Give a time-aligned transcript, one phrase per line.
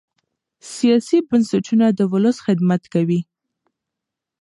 [0.75, 3.21] سیاسي بنسټونه د ولس خدمت کوي